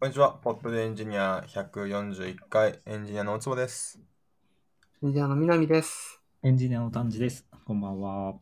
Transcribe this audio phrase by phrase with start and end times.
[0.00, 0.30] こんにちは。
[0.42, 4.00] ポッドでエンジニア141回エンジニアのおつぼです。
[5.02, 6.22] エンジニアの南です。
[6.42, 7.44] エンジニアの丹治です。
[7.66, 8.34] こんばんは。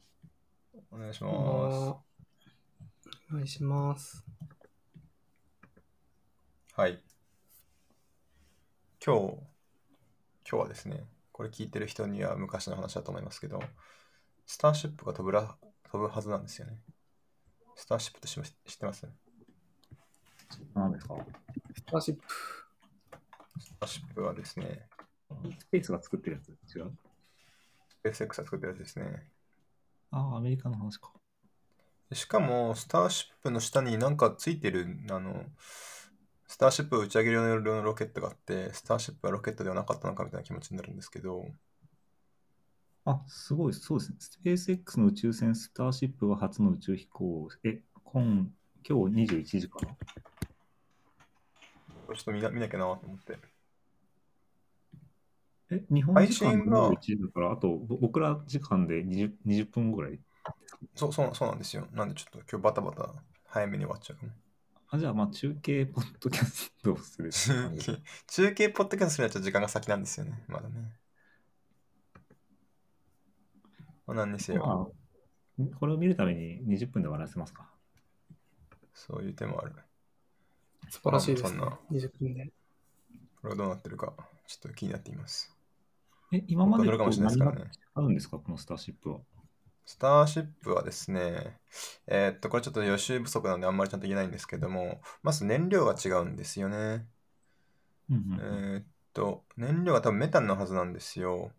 [0.92, 1.98] お願いしまは
[3.32, 4.18] お願いします。
[4.18, 4.24] す。
[6.76, 7.02] はい。
[9.04, 9.20] 今日、
[10.48, 13.60] 今日はですね、これ聞いてる人には昔の話だと思いますけど、
[14.46, 15.56] スターシップが飛ぶら
[15.90, 16.78] 飛ぶはずなんですよね。
[17.74, 19.08] スターシップって知知ってます？
[20.74, 21.16] 何ですか？
[21.74, 22.22] スターシップ。
[23.60, 24.86] スターシップはですね、
[25.58, 26.92] スペースが作ってるやつ違う
[27.88, 29.30] スペース X が作ってるやつですね。
[30.10, 31.12] ああ、アメリカの話か。
[32.12, 35.44] しかも、スターシップの下になんかついてる、あの、
[36.46, 41.46] スターシップを打ち上げる用のロケットがあって、スターシップはロケットではなかったのかみたいな気持ちになるんですけど、
[43.04, 44.16] あ、すごい、そうですね。
[44.18, 47.48] スペース X の宇宙船スターシップは初の宇宙飛行。
[47.64, 48.50] え、今、
[48.88, 49.96] 今日21時かな？
[52.14, 53.38] ちょっと見な見なきゃなと思って。
[55.70, 60.18] え、日本時間の21時だから、あとぼ僕ら時間で 20, 20分ぐらい？
[60.94, 61.86] そうそうそうなんですよ。
[61.92, 63.12] なんでちょっと今日バタバタ
[63.46, 64.32] 早めに終わっちゃうかも。
[64.90, 67.30] あ、じゃあ、まあ、中継ポッドキャストをする。
[67.30, 70.42] 中継、中継ポッドキャストするやつは時間が先なんですよね。
[70.48, 70.74] まだね。
[74.06, 74.64] まあ、なんですよ。
[75.58, 77.70] まあ、これを見るために20分で終わらせますか。
[78.94, 79.74] そういう手もある。
[80.90, 81.78] 素晴らしいですねそんな。
[81.90, 82.50] 20分で。
[83.40, 84.12] これがどうなってるか、
[84.46, 85.54] ちょっと気になっています。
[86.32, 89.18] え、今までかもしれないですから何ねが違うんですか、このスターシップは？
[89.86, 91.56] スターシップはですね、
[92.06, 97.06] えーっと、これちょっと予習不足なのであんまりちゃんと言えないんですけども、まず燃料が違うんですよね。
[98.10, 101.52] うんうんうんえーっと、燃料が多分メタンのはずなんですよ。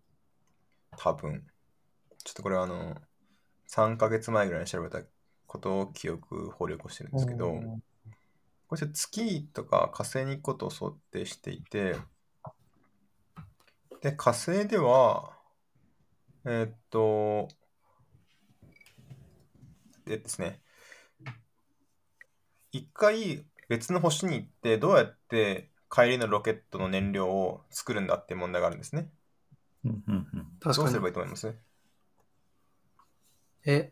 [0.98, 1.44] 多分。
[2.24, 2.96] ちょっとこれはあの、
[3.68, 5.02] 3ヶ月前ぐらいに調べた
[5.48, 7.62] ことを記憶、掘り起こしてるんですけど、
[8.70, 11.96] これ月とか火星に行くことを想定していて、
[14.02, 15.36] で、火星では、
[16.46, 17.48] えーっと、
[20.06, 20.62] でですね、
[22.72, 29.10] 一回別の星に行って、どうやって帰りのロケットの燃料を作るんだっていう問題があるんですね。
[29.84, 31.12] うんうんうん確かにどうすればい。
[31.12, 31.56] いと思います？
[33.66, 33.92] え、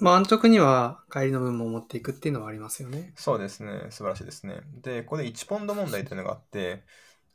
[0.00, 3.12] まあ安直には帰りの分も持っていくっていうのはありますよね。
[3.16, 4.60] そうですね、素晴らしいですね。
[4.82, 6.82] で、ここで1ポンド問題というのがあって、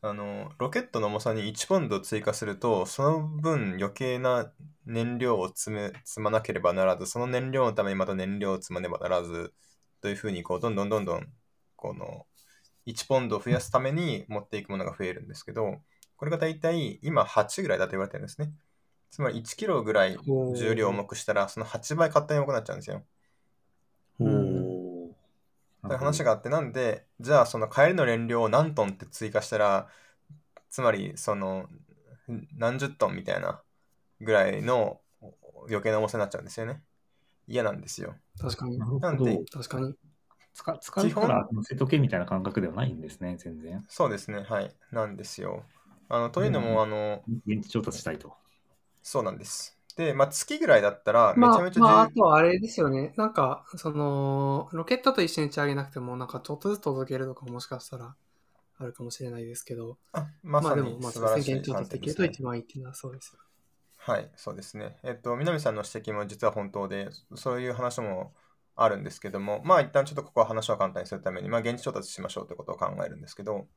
[0.01, 4.51] あの、ロケットの重さに1ポンド追加すると、その分余計な
[4.85, 9.53] 燃料を積め積まなければならず、その燃料のためにまた燃料を積まねばならず、
[10.01, 11.27] というふうに、こう、どんどんどんどん、
[11.75, 12.25] この、
[12.85, 15.81] 1ポンドを増やすために持っていくものが増えるんですけど、
[16.17, 18.51] これが大体今8ぐらいだと言われてるんですね。
[19.13, 23.03] つまり1キロぐらい重量を重くしたら、その8倍勝手に重くなっちゃうんですよ。
[24.19, 29.87] おうんーという話があって、なんで、じゃあその帰りの燃料を何トンって追加したら、
[30.71, 31.69] つまりその
[32.27, 33.61] ん何十トンみたいな
[34.19, 34.99] ぐらいの
[35.67, 36.81] 余計な重さになっちゃうんですよね。
[37.47, 38.15] 嫌なんですよ。
[38.41, 39.11] 確かにな。
[39.11, 39.39] んで。
[39.53, 39.93] 確かに。
[40.55, 43.85] 使使うから乗せとけみたいな感覚ではないんですね、全然。
[43.89, 44.73] そうですね、はい。
[44.91, 45.61] なんですよ。
[46.09, 48.41] あのというのも、あの、現地調達したいと。
[49.03, 49.77] そうなんです。
[49.95, 53.13] で、まあ、月ぐらいだったら、めちまあ、ゃめちゃまあ、あ重とはあれですよね。
[53.17, 58.15] なんか、その、ロケットと一緒に打ち上げなくても、なんかちょっとずつ届けるとかもしかしたら
[58.77, 62.25] あるかもしれないですけど、あまさまあでも、まあ、宣言調い観達できると。
[62.25, 63.39] 一番いいっていうのはそうですよ。
[63.97, 64.97] はい、そうですね。
[65.03, 68.33] えっと、南さんの指摘も実は本当で、そういう話も
[68.75, 73.67] あるんですけども、まあ一旦ちょっとここは話を簡単にするために、まあ現地調達しましょうということを考えるんですけど、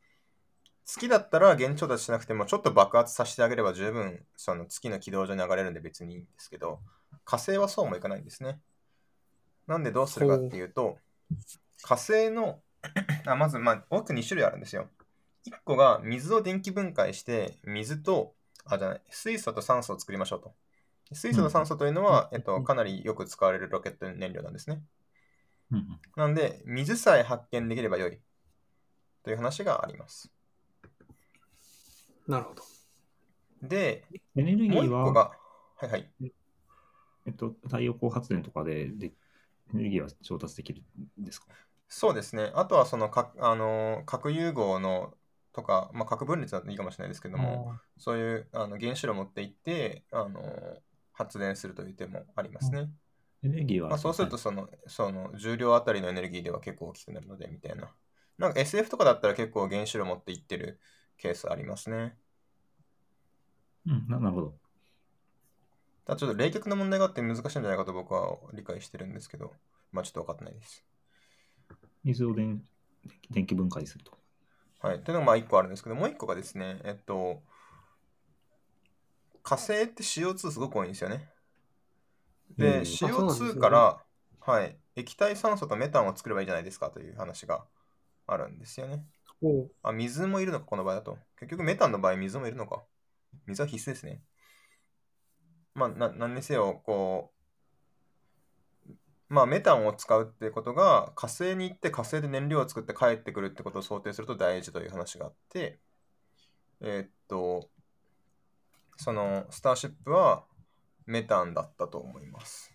[0.86, 6.80] 月だったら現地調達しなくてもちょっと爆発させてあげれば十分その月の軌道上に上がれるんで別にいいんですけど、
[7.24, 8.60] 火星はそうもいかないんですね。
[9.66, 10.96] なんでどうするかっていうと、
[11.82, 12.60] 火星の
[13.26, 14.88] あまずまあ大きく2種類あるんですよ。
[15.44, 20.54] 1個が水を電気分解して水とあじゃない水素と酸素を作りましょうと。
[21.12, 24.82] 水素と酸素というのは、うんえっと、かなりよく使われるロケット燃料なんですね。
[26.16, 28.18] なんで、水さえ発見できればよい
[29.22, 30.32] という話があります。
[32.26, 32.62] なるほど。
[33.62, 34.04] で、
[34.36, 35.30] エネルギーは、
[35.76, 36.10] はいはい。
[37.26, 39.12] えっと、太陽光発電とかででエ
[39.74, 40.82] ネルギーは調達できる
[41.20, 41.46] んですか？
[41.88, 42.50] そうですね。
[42.54, 45.14] あとはその核、あの核融合の
[45.52, 50.42] とか、まあ、核分裂だといいかもしれないですけども、そういうあの原子炉を持っていってあの
[51.12, 52.90] 発電するという手もありますね。
[53.42, 57.90] エネルギーは、まあ、そうするとその、その重量あたりのエネルギーでは結構大きくなるのでみたいな。
[58.38, 60.78] なんか SF とかだったら結構原子炉持っていってる
[61.18, 62.16] ケースありますね。
[63.86, 64.54] うん、ななるほど。
[66.04, 69.52] ただちょっと冷却の問題があって難しいんじゃないかと僕は理解してるんですけど、
[69.92, 70.84] まあちょっと分かってないです。
[72.04, 72.62] 水を電
[73.30, 74.12] 電気分解すると。
[74.80, 75.02] はい。
[75.02, 77.42] というのがまあ1個あるんですけど、もう1個がですね、えっと、
[79.42, 81.28] 火星って CO2 すごく多いんですよね。
[82.56, 84.02] で、うんあそうなんですね CO2 から、
[84.40, 87.64] はい、液体酸素とメタンを作ればいいじゃないですかという話が
[88.26, 89.04] あるんですよね。
[89.42, 91.18] おうあ、水もいるのか、この場合だと。
[91.38, 92.84] 結局、メタンの場合、水もいるのか。
[93.46, 94.22] 水は必須ですね。
[95.74, 97.36] まあ、な何にせよ、こう、
[99.28, 105.80] まあ、メタンを使うってことが、火星に行って火星で燃料を作って帰ってくるってことを想定すると大事という話があって、
[106.80, 107.68] えーっと、
[108.96, 110.44] その、スターシップは
[111.06, 112.72] メタンだったと思います。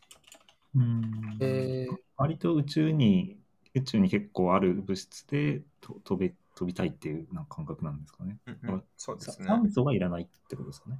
[0.75, 3.39] うんえー割と宇宙に、
[3.73, 8.37] 宇宙に結構ある物質でと飛べ飛びたいっていうなんか感覚なんですかね。
[8.45, 9.47] うんうんそうですね。
[9.47, 10.99] 酸素がいらないってことですかね。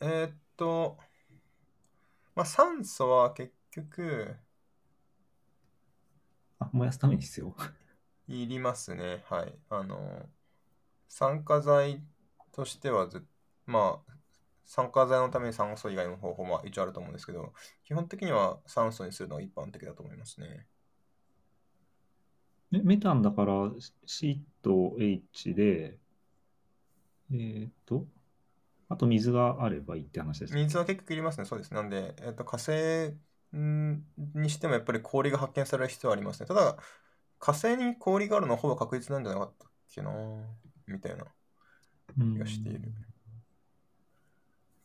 [0.00, 0.98] えーっと、
[2.34, 4.34] まあ、酸素は結局、
[6.58, 7.54] あ、燃やすために必要？
[8.26, 9.22] いりますね。
[9.28, 9.54] はい。
[9.70, 10.28] あの、
[11.08, 12.02] 酸化剤
[12.50, 13.24] としてはず、
[13.66, 14.12] まあ、
[14.66, 17.52] 酸化剤のために酸素以外の方法も一応あると思うんですけど、
[17.84, 20.66] 基本的には酸素にするのが一般的だと思いますね。
[22.74, 23.70] メメタンだから
[24.06, 25.96] C と H で、
[27.32, 28.06] えーっと、
[28.88, 30.54] あと水があればいいって話です。
[30.54, 31.44] 水は結局いりますね。
[31.44, 31.72] そうです。
[31.72, 33.14] なんで、えっと、火星
[33.56, 34.02] ん
[34.34, 36.46] にしてもやっぱり氷が発見される必要はありますね。
[36.46, 36.76] ただ、
[37.38, 40.10] 火星に氷があるのはほぼ確実なんじゃなかったっけな
[40.86, 41.24] みたいな
[42.18, 42.92] うん気がしている。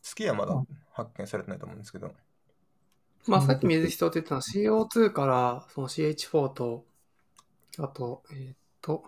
[0.02, 0.54] 月はまだ
[0.92, 2.12] 発見されてないと思うんですけど。
[3.26, 6.84] まあさっき水必要って言ったのは CO2 からその CH4 と、
[7.82, 9.04] あと、えーっと、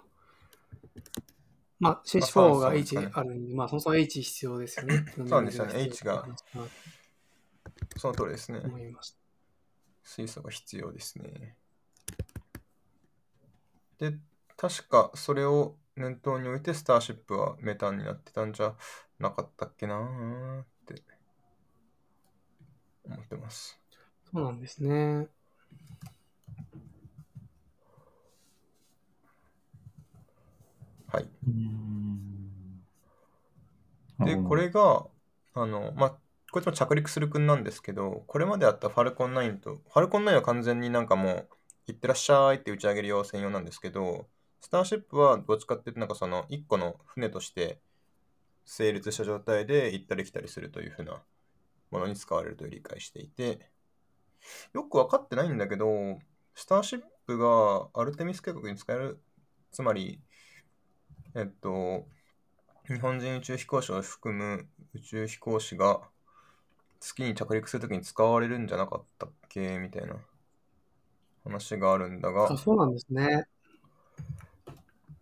[1.78, 5.04] まあ CH4 が H あるんで、まあそもそも H 必要ですよね。
[5.28, 6.26] そうですよね水 H が
[7.96, 8.68] その通りですねと。
[8.68, 9.18] 思いました。
[10.04, 11.56] 水素が必要ですね。
[13.98, 14.16] で、
[14.56, 18.74] 確かそれを念頭に置いてスターシップはメタンになってたんじゃ
[19.18, 21.02] なかったっけなーって
[23.04, 23.78] 思ってます。
[24.32, 25.28] そうなんですね。
[31.12, 31.28] はい。
[31.46, 31.92] うん
[34.18, 35.06] で、あこれが、
[35.54, 36.18] あの、まあ、
[36.50, 41.48] こいつも着陸する君なんですけど、これまであったファルコン9と、ファルコン9は完全になんかもう、
[41.86, 44.26] 行ってらっしゃいって打ち上げる用専用なんですけど、
[44.60, 47.80] スターシップはどっちかっていうと、なんかその、一個の船として
[48.64, 51.22] 成立した状態で行ったり来たりするというふうな
[51.90, 53.70] ものに使われるという理解していて、
[54.72, 56.18] よくわかってないんだけど、
[56.54, 59.22] スターシップがアルテミス計画に使える、
[59.72, 60.20] つまり、
[61.34, 62.04] えっと、
[62.86, 66.00] 日本人宇宙飛行士を含む宇宙飛行士が
[67.00, 69.78] 月に着陸するときに使われるんじゃなかったっけ？
[69.78, 70.16] みたいな
[71.44, 73.46] 話があるんだがあ、、そうなんですね。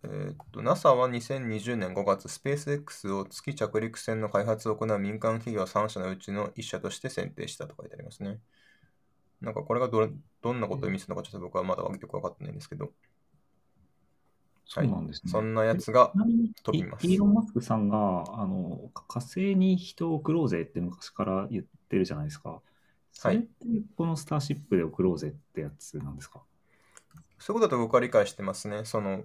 [0.03, 8.39] えーっと、NASA は2020年5月、スペース X を月着陸船の開発を行う民間企業3社のうちの1社として選定したと書いてありますね。
[9.41, 10.09] なんかこれがどれ
[10.41, 12.91] どんなことを意味するのかちょっと僕はまだよくわかってないんですけど、
[14.73, 15.31] そうなんですね。
[15.33, 16.13] そんなやつが
[16.63, 22.61] 飛びますイイーロン・マスクさんがあのか火星に人を送ろうぜって昔から言ってるじゃないですか。
[23.11, 23.47] それって
[23.97, 26.41] このスターシップで送ろうぜってやつなんですか、
[27.37, 28.85] そういうことだと僕は理解してますね。
[28.85, 29.23] その、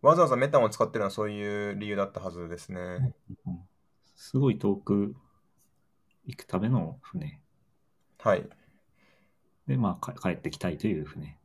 [0.00, 2.80] わざわざメタンを使ってるのはそういう理由だったはずですね。
[3.46, 3.60] うん
[4.16, 5.14] すごい遠く
[6.26, 7.40] 行くための船
[8.18, 8.48] はい。
[9.68, 11.38] で、まあ、か帰ってきたいという船。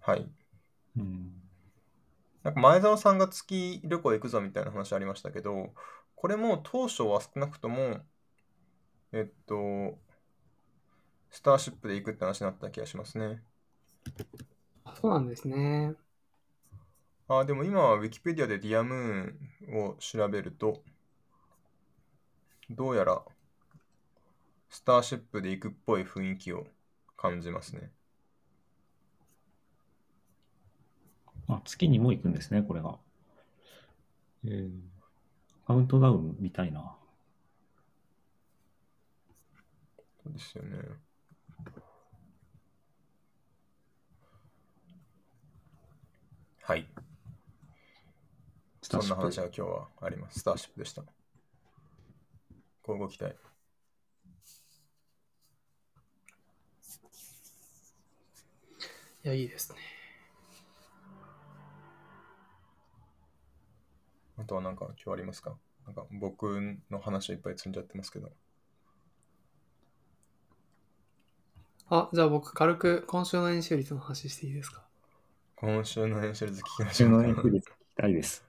[0.00, 0.26] はい。
[0.96, 1.35] うん
[2.46, 5.74] なんか前澤さんが月旅行行くぞみたいな話ありましたけど、
[6.14, 8.06] これも当初は少なくとも、
[9.12, 9.98] えっと、
[11.30, 13.40] スターシップで行くって話になった気がしますね。
[14.84, 15.94] あそうなんですね。
[17.28, 20.82] あ、でも今は Wikipedia でディアムーンを調べると、
[22.70, 23.22] どうやら
[24.68, 26.68] スターシップで行くっぽい雰囲気を
[27.16, 27.90] 感じますね。
[31.48, 32.98] あ、月にも行くんですね、これが。
[34.44, 34.70] えー
[35.66, 36.96] カウントダウンみたいな。
[40.22, 40.78] そうですよね。
[46.62, 46.86] はい。
[48.82, 50.40] そんな話が今日はあります。
[50.40, 51.02] スターシップでした。
[52.82, 53.34] 今後期待。
[59.24, 59.95] いや、いいですね。
[64.46, 65.56] とは何か今日ありますか？
[65.86, 66.60] なんか僕
[66.90, 68.30] の話はいっぱい積んじゃってますけど。
[71.88, 74.82] あ、じゃあ僕軽く今週の円周率の話していいですか？
[75.56, 78.44] 今週の演習率聞きま今週しょうかの演習率聞きたいです。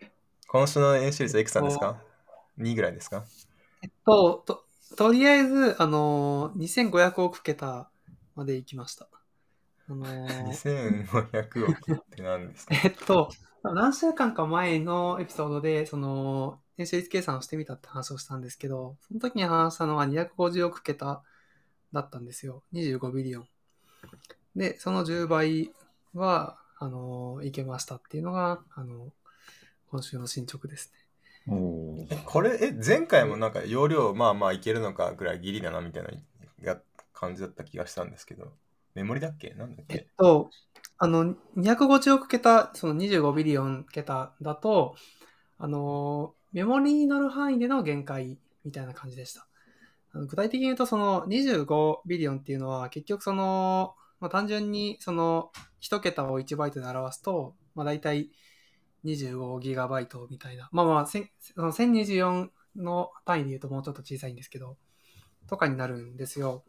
[0.47, 2.01] 今週の演習率はいくつなんですか
[2.57, 3.25] ?2 ぐらいですか？
[3.83, 4.63] えっと、と、
[4.97, 7.89] とりあえず、あのー、2500億桁
[8.35, 9.07] まで行きました。
[9.87, 12.75] あのー ?2500 億って何ですか？
[12.83, 13.29] えっと、
[13.63, 21.23] 何週間か前のエピソードで、その、演習率計算をしてみたって話をしたんですけど、その時に話したのは250億桁
[21.93, 22.63] だったんですよ。
[22.71, 23.47] 25ビリオン。
[24.55, 25.71] で、その10倍
[26.13, 29.11] は、あの、いけましたっていうのが、あの、
[29.89, 30.99] 今週の進捗ですね。
[31.47, 36.09] おーえこれ、え、前回もなんか容量まあまあいけるのかぐらいギリだなみたいな
[36.61, 36.79] や
[37.13, 38.51] 感じだった気がしたんですけど、
[38.97, 39.51] メモリだっけ？
[39.51, 40.49] なんだっえっけと、
[40.97, 44.95] あの、250億桁、その25ビリオン桁だと、
[45.59, 49.47] あの、メモリに乗る範囲での限界みたいな感じでした。
[50.13, 58.31] あの具体的に言うと、その25ビリオンっていうのは、結局その、まあ、単純にその1桁を1バイトで表すと、まあ、大体
[59.03, 60.69] 25ギガバイトみたいな。
[60.71, 61.19] まあまあ、そ
[61.57, 64.77] の1024の単位で言うともうちょっと小さいんですけど、
[65.47, 66.63] とかになるんですよ。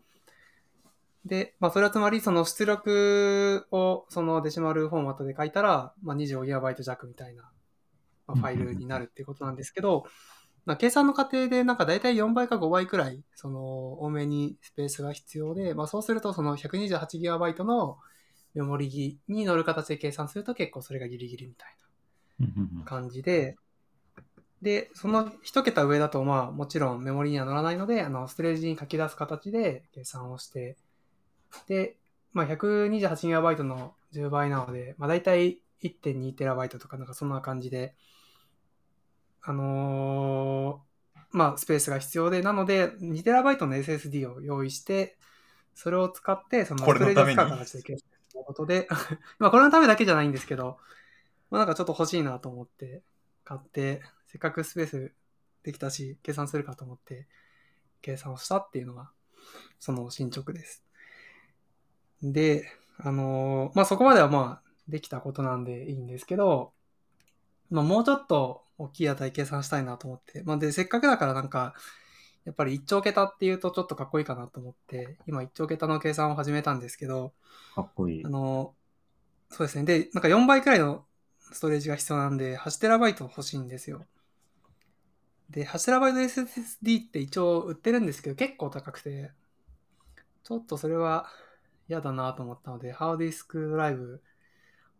[1.25, 7.51] で、まあ、それはつまり、その出力を、そのデシマルフォーマットで書いたら、まあ、25GB 弱みたいな、
[8.27, 10.05] まあ、ファイルになるっていうことなんですけど、
[10.65, 17.99] まあ、計算の過程で、なんか大体4倍か5倍くらい、その、多めにスペースが必要で、まあ、そうすると、その 128GB の
[18.55, 21.77] メモリに乗る形で計算すると結構それがギリギリみたい
[22.41, 23.57] な感じで、
[24.63, 30.77] で、その一桁上だと、まあ、もちろんメモリには乗らないので、あの、ストレージに書き出す形で計算をして、
[31.67, 31.97] で、
[32.33, 37.95] まあ、128GB の10倍なので、まあ、大体 1.2TB とかなんかそんな感じで、
[39.43, 40.89] あのー
[41.31, 45.19] まあ、スペースが必要で、なので、2TB の SSD を用意して、
[45.75, 48.89] それを使って、そのストレージを使う形で計算することで、
[49.39, 50.79] まあ、これのためだけじゃないんですけど、
[51.51, 53.03] まあ、なんかちょっと欲しいなと思って
[53.45, 55.13] 買って、せっかくスペース
[55.63, 57.29] できたし、計算するかと思って、
[58.01, 59.11] 計算をしたっていうのが、
[59.79, 60.88] その進捗です。
[62.23, 66.73] で、あのーまあ、そこまではまあ、できたことなんでいいんですけど、
[67.71, 71.75] まあ、もうちょっと大きい値計算したいなと思って、まあ、で、せっかくだからなんか、
[72.45, 77.35] やっぱり1兆桁っていうとちょっとかっこいいかなと思って、今1兆桁の計算を始めたんですけど、
[77.75, 78.31] かっこいいあ。
[78.31, 78.75] の、
[79.51, 79.85] そうですね。
[79.85, 81.07] で、なんか4倍くらいの
[81.41, 84.07] ストレージが必要なんで、8TB 欲しいんですよ。
[85.51, 89.33] で、8TB SSD って一応売ってるんですけど、結構高くて、
[90.45, 91.29] ちょっとそれは
[91.89, 94.23] 嫌だなと思ったので、ハードディスクドライブ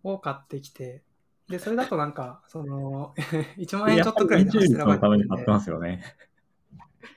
[0.03, 1.03] を買ってきて、
[1.49, 3.15] で、それだとなんか、その、
[3.57, 6.03] 1万円ちょっとくらいでやっぱり演習率のために 8TB 買ってますよね。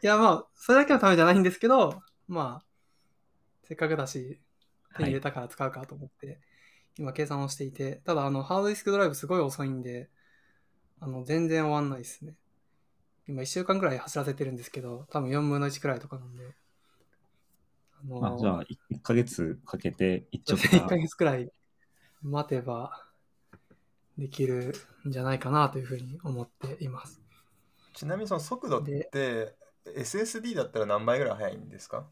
[0.01, 2.65] いや、まあ、それだけのためじゃないんですけど、まあ、
[3.63, 4.39] せっかくだし、
[4.97, 6.39] 手に入れたから使うかと思って、
[6.97, 10.09] 今計算をしていて、ただ、あの、ハードディスクドライブすごい遅いんで、
[10.99, 12.35] あの、全然終わんないですね。
[13.27, 16.55] 今1週間くらい走らせてるんですけど、多分4分の1くらいとかなんで。
[18.09, 21.51] あのあじゃあ、1ヶ月かけて一ちょっと丁1ヶ月くらい
[22.21, 23.05] 待てば
[24.17, 24.75] できる
[25.07, 27.21] んじゃないかなというふうに思っています。
[27.93, 29.55] ちなみにその速度って
[29.85, 32.05] SSD だったら何倍ぐらい速いんですか？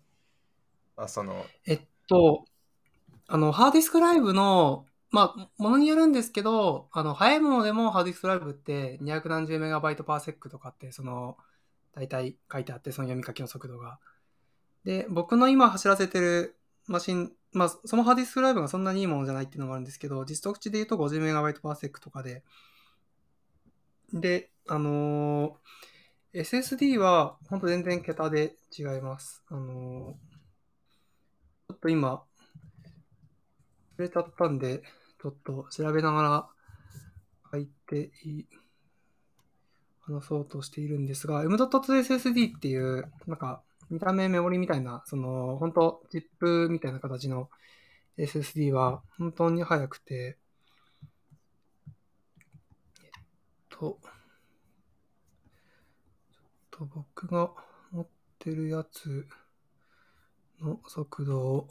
[0.96, 2.46] あ、その、えっと、
[3.28, 11.38] あの、ハードディスクライブの、まあ、ものによるんですけど、あの、速いものでもハードディスクライブって200何十メガバイトパーセックとかって、その、
[11.94, 14.00] 大体書いてあって、その読み書きの速度が。
[14.90, 16.56] で、僕の今走らせてる
[16.88, 22.44] マシン、まあ、そのハーディスクライブがそんなにいいものじゃないっていうのもあるんですけど、実測値で言うと50メガバイトパーセックとかで。
[24.12, 29.44] で、あのー SSD は本当全然桁で違います。
[29.50, 30.14] あのー
[31.68, 32.24] ちょっと今、
[33.92, 34.82] 触れちゃったんで、
[35.22, 36.50] ちょっと調べながら
[37.52, 38.46] 書いてい、
[40.02, 47.50] 話そうとしているんですが、M.2SSD っていう、なんか、見た目メモリみたいな、その、本当チップみたいな形の
[48.18, 50.38] SSD は本当に速くて、
[53.02, 53.12] えっ
[53.70, 54.00] と、ちょっ
[56.70, 57.52] と僕が
[57.92, 59.28] 持ってるやつ
[60.62, 61.68] の速度を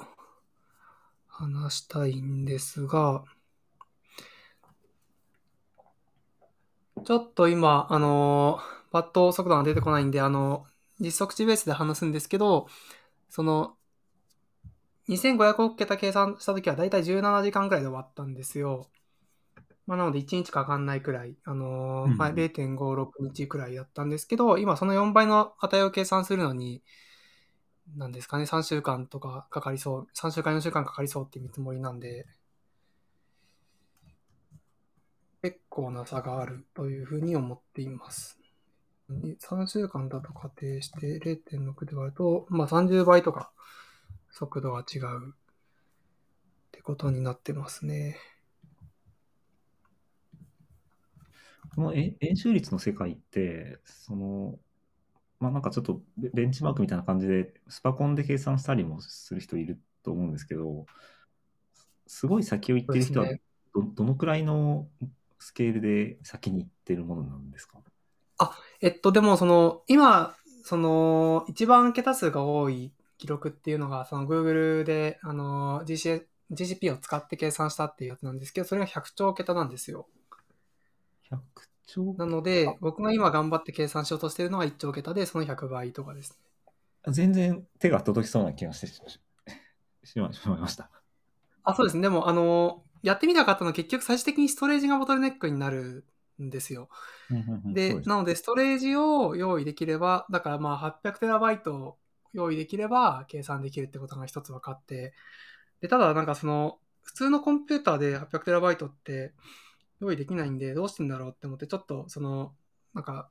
[1.29, 3.25] 話したいんですが、
[7.05, 8.59] ちょっと今、あの、
[8.91, 10.67] パッと速度が出てこないんで、あの、
[11.01, 12.67] 実測値ベースで話すんですけど、
[13.29, 13.77] その、
[15.09, 18.87] 2500億桁計算したときはだいたい17時間くらいで終わったんですよ。
[19.87, 26.83] まあ、なので1日かかんないくらい、あのーうんまあ、0.56日くらいだったんですけど、今その4倍の値を計算するのに、
[27.97, 32.27] なんですかね、3週間とかかかりそう、3週間、4週間かかりそうって見積もりなんで、
[35.43, 38.38] 結構な差があるというふうに思っています。
[39.39, 43.51] 3週間だと仮定して0.6で割ると、まあ30倍とか
[44.31, 45.33] 速度が違うっ
[46.73, 48.19] てことになってますね。
[51.75, 54.59] このえ円周率の世界って、その、
[55.41, 60.87] まあなんかちょっとベベンチマークみたいな感じで、スパコンで計算したりもする人いると思うんですけど、
[62.07, 63.27] すごい先を行ってる人は
[63.75, 64.89] ど、どのくらいの
[65.39, 67.79] スケールで先に行ってるものなんですか？
[68.81, 80.07] えっと、でもその、今、その、一番桁数が多い記録っていうのが、その Google で、あの、GC GCP を使って計算したっていうやつなんですけど、それが100兆桁なんですよ。
[81.31, 81.39] ?100
[81.87, 87.13] 兆なので、僕が今頑張って計算しようとしてるのが1兆桁で、その100倍とかですね。
[87.13, 88.95] 全然手が届きそうな気がしてし
[90.05, 90.91] しましまいました。
[91.65, 92.03] あ、そうですね。
[92.03, 96.05] でも、あの、やってみたかったのは結局最終的にストレージがボトルネックになる
[96.41, 96.89] んですよ。
[97.65, 101.99] で、なので、ストレージを用意できれば、だからまあ800テラバイト
[102.33, 105.15] 用意できれば計算できるってことが一つ分かって、
[105.81, 109.33] で、ただなんかその、普通のコンピューターで800テラバイトって
[110.01, 112.55] 用意できないんで、どうしてんだろうって思って、ちょっとその、
[112.95, 113.31] なんか、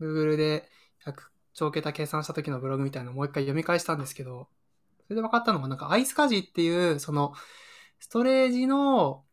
[0.00, 0.68] Google で
[1.04, 1.14] 100
[1.54, 4.48] 兆桁計算した時のブログみたいなのをもう一回読み返したんですけど、
[5.04, 7.34] それで分かったのが、なんかアイスカジっていう、その、
[7.98, 9.24] ストレージの、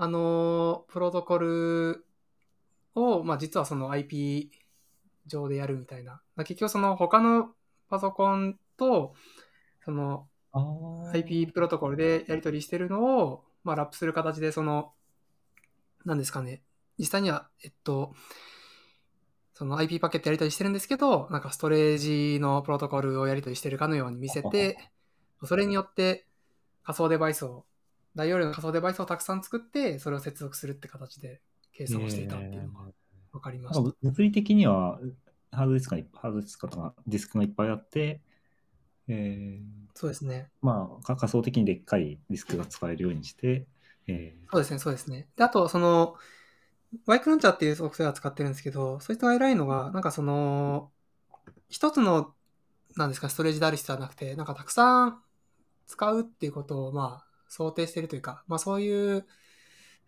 [0.00, 2.06] あのプロトコル
[2.94, 4.50] を、まあ、実はその IP
[5.26, 6.20] 上でやるみたいな。
[6.38, 7.50] 結局その他の
[7.88, 9.14] パソコンと、
[9.84, 10.26] その
[11.12, 14.92] IP プロトコルでやり取りしてるのを、まあ、ラップする形で、その、
[16.04, 16.62] なんですかね。
[16.98, 18.14] 実際には、えっと、
[19.54, 24.90] その IP パケットやり取りしてるんですけど、なんかストレージのプロトコルをやり取りしてるかのように見せて、
[25.44, 26.26] それによって
[26.84, 27.64] 仮想デバイスを、
[28.14, 31.40] 大容量の仮想デバイスをたくさん作って、それを接続するって形で
[31.78, 32.84] 計算をしていたっていうのが
[33.32, 33.80] 分かりました。
[34.02, 34.98] 物理的には
[35.52, 38.20] ハードディスクがいハードディスクとかディスクがいっぱいあって、
[39.08, 40.48] えーそうですね。
[40.62, 43.66] まあ、か仮想的にでっかいディスクが使えるようにして、
[44.06, 45.26] えそうですね、そうですね。
[45.36, 46.14] で、あと、その、
[47.06, 50.92] ワイクランチャーっていうソフトウェアを使ってるんですけど、そいつが偉いのが、なんかその、
[51.68, 52.34] 一つの、
[52.96, 55.22] なんですか、ストレージである必要はなくて、なんかたくさん
[55.86, 59.26] 使うっていうことを、まあ、想定してるというか、まあそういう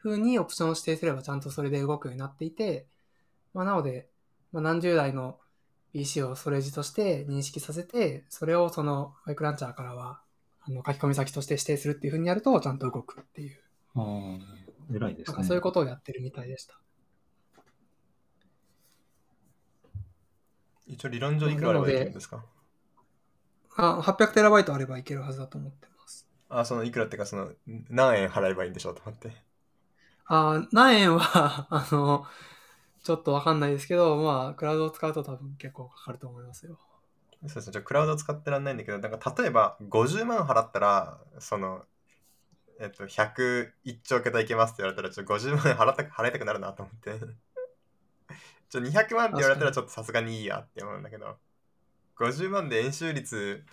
[0.03, 2.87] 風にオプションを指定すればちゃんとそれで動くようになっていて、
[3.55, 4.09] まあなので、
[4.53, 5.39] まあ、何十台の
[5.93, 10.21] PC をストレージとして認識させて、それをそのワイクランチャーからは、
[10.63, 13.59] あの書き込み先として指定するっていう風にやると、ちゃんと動くっていう。
[13.97, 15.35] ー、あー偉いですね。
[15.35, 16.79] なんかそういうことをやってるみたいでした。
[20.87, 22.45] 一応理論上いくらあればいけるんですか？
[23.77, 26.27] あ、800テラバイトあればいけるはずだと思ってます。
[26.49, 27.53] あ、そのいくらっていうか、その
[27.89, 29.50] 何円払えばいいんでしょうと思って。
[30.33, 32.25] あ、何円は、 あの、
[33.03, 36.79] ちょっとわかんないですけど、まあ、クラウドを使うと多分結構かかると思いますよ。
[37.49, 37.73] そうですね。
[37.73, 41.85] じゃあクラウド使ってらんないんだけど、なんか例えば50万払ったら、その、
[42.79, 47.19] えっと、101兆桁いけますって言われたら、ちょっと50万円払った払いたくなるなと思って。
[48.71, 51.39] ちょ200万って言われたらちょっとさすがにいいやって思うんだけど、
[52.15, 53.65] 50万で円周率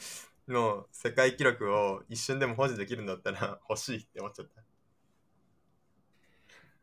[0.48, 4.67] の世界記録を一瞬でも保持できるんだったら欲しいって思っちゃった。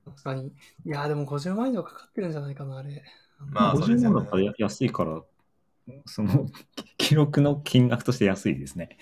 [0.05, 0.49] 確かに。
[0.85, 3.03] いや、でも50万以上かかってるんじゃないかな、あれ。
[3.38, 5.23] まあそうです50よね万だったらや安いから、
[6.07, 6.47] その
[6.99, 8.97] 記録の金額として安いですね。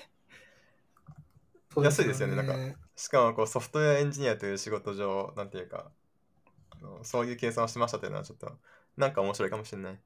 [1.76, 5.90] 安いですよねなんかしかもこうソフトウェアエンジニアという仕事上、なんていうか、
[6.70, 8.58] あのそういう計算をしてましたっていうのはちょっと、
[8.96, 10.00] なんか面白いかもしれない。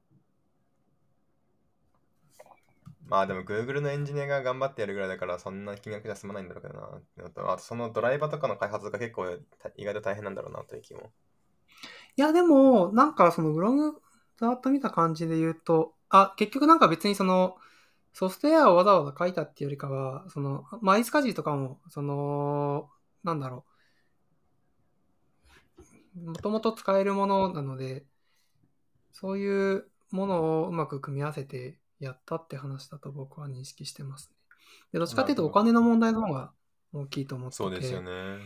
[3.07, 7.51] まあでも Google のエンジニアが頑張ってやるぐらいだからそんな金額じゃ済まないんだろうけどなってのと。
[7.51, 9.25] あとそのドライバーとかの開発が結構
[9.77, 11.11] 意外と大変なんだろうなという気も。
[12.17, 14.01] いや、でも、なんかそのブログ、
[14.37, 17.57] ざっと見た感じで言うと、あ、結局なんか別にその、
[18.13, 22.89] ソフトウェアをわざわざ書いたっていうよりかは、その、まあ、イスカジーとかも、その、
[23.23, 23.65] なんだろ
[26.17, 26.31] う。
[26.31, 28.05] もともと使えるものなので、
[29.11, 34.35] そういうものをうまく組み合わせてやったって話だと僕は認識してますね。
[34.93, 36.51] で、どっちかっていうとお金の問題の方が
[36.93, 37.63] 大きいと思ってて。
[37.63, 38.39] そうですよね。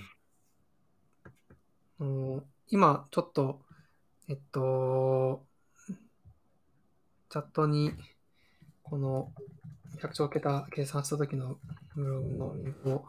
[2.70, 3.62] 今、ちょっと、
[4.28, 5.46] えっと、
[7.30, 7.92] チャットに、
[8.84, 9.32] この
[10.00, 11.58] 100兆桁計算した時の
[11.96, 13.02] ブログのインフォ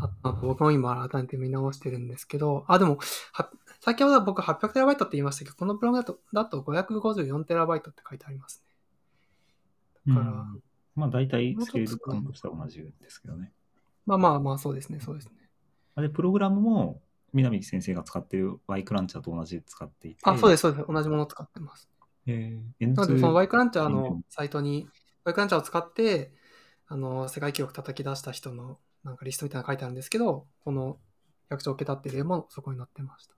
[0.00, 2.98] あったの僕も今改めて見直してるんですけど、あ、でも、
[3.32, 8.67] は先ほど僕800テラバイトって言いましたけど、このブログだとだと554テラバイトって書いてありますね。
[10.08, 10.62] だからうん
[10.98, 13.52] まあ大体スケール感としては同じですけどね。
[14.04, 15.32] まあまあまあ、そうですね、そうですね。
[15.94, 17.00] あで、プログラムも
[17.32, 20.20] 南先生が使ってる Y クランチャーと同じ使っていて。
[20.24, 20.86] あ、そうです、そうです。
[20.88, 21.88] 同じものを使ってます。
[22.26, 24.88] えー、なので、その Y クランチャーうんのサイトに、
[25.24, 26.32] Y クランチャーを使って、
[26.88, 30.98] あの、世界記録叩き出した人のなんかリストみたいなの書いてあるんですけど、この
[31.50, 33.37] 100兆桁っていう例もそこに載ってました。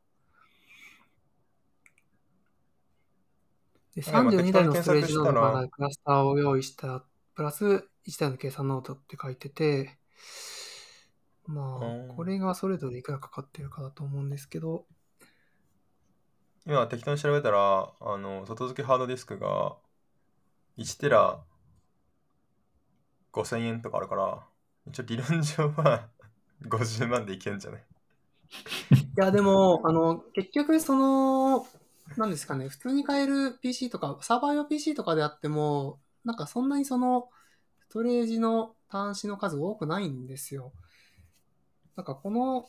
[4.00, 9.98] ではいまあ32台のストレージノーからクラスターを用意した、プラス1台の計算ノードって書いてて、
[11.46, 11.88] まうん。
[11.88, 14.86] あ、これがそれぞれいくらかかってるかだと思うんですけど、
[16.66, 19.76] 今適当に調べたら、あの、外付けハードディスクが
[20.76, 21.44] 1テラ
[23.32, 24.46] 5000円とかあるから、
[24.86, 26.08] 一応理論上は
[26.66, 27.84] 50万でいけんじゃない？
[29.16, 31.66] いや、でも、あの、結局、その、
[32.16, 37.28] なんですかね、普通に買える PC とか、サーバー用 PC とかであっても、なんかそんなにその、
[37.88, 40.72] ストレージの端子の数多くないんですよ。
[41.96, 42.68] なんかこの、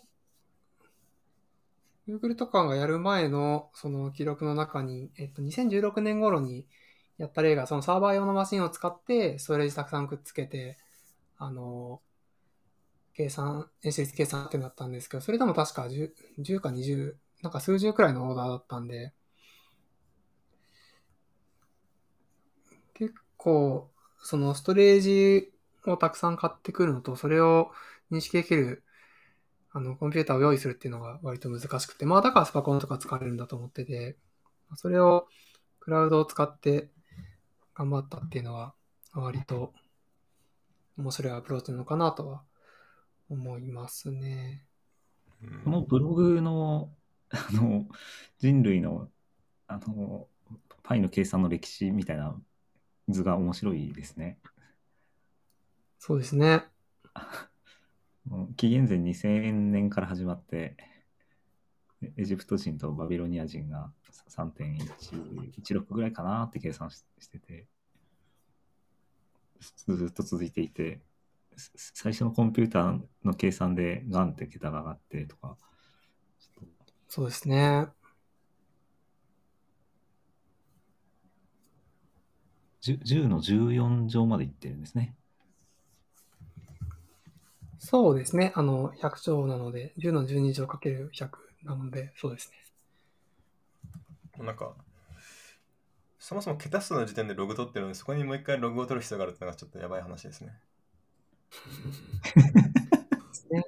[2.07, 6.67] Google とかがやる前のその記録の中に、えっと、2016年頃に
[7.17, 10.77] やった例が、そのサーバー用のマシンを使って、ストレージたくさんくっつけて、
[11.37, 12.01] あの、
[13.13, 19.13] 計算、演出計算ってなったんですけど、それでも確か 10, 10か20、なんか数十くらいのオーダーだったんで、
[22.93, 23.91] 結構、
[24.23, 25.51] そのストレージ
[25.85, 27.71] をたくさん買ってくるのと、それを
[28.11, 28.83] 認識できる、
[29.71, 34.17] あの、コンピューターを用意するっていうのが割と難しくて、まあだからスパコンとか使われるんだと思ってて、
[34.75, 35.27] それを
[35.79, 36.89] クラウドを使って
[37.73, 38.73] 頑張ったっていうのは、
[39.13, 39.73] 割と
[40.97, 42.43] 面白いアプローチなのかなとは
[43.29, 44.65] 思いますね。
[45.63, 46.91] このブログの、
[47.31, 47.87] あの、
[48.39, 49.09] 人類の、
[49.67, 50.27] あの、
[50.83, 52.39] パイの計算の歴史みたいな
[53.11, 54.39] 図が面白いですね。
[55.99, 56.65] そうですね。
[58.55, 60.77] 紀元前2000年から始まって、
[62.01, 63.91] エエジプト人とバビロニア人が
[64.27, 67.67] 3.116ぐらいかなって計算ししてて、
[69.87, 71.01] ずっと続いていて、
[71.55, 75.57] す最初のコンピューターの計算でガンって桁が上がってとか、
[77.07, 77.87] そうですね。
[82.81, 85.15] 10, 10の14乗までいってるんですね。
[87.79, 88.51] そうですね。
[88.55, 92.57] あの、100兆なので、10の12乗かける100なので、そうですね。
[94.43, 94.73] なんか、
[96.19, 100.59] そもそも桁数の時点でログ取ってるのに、そこにもう一回ログを取る必要があるってのがちょっとやばい話ですね。
[101.51, 103.63] ですね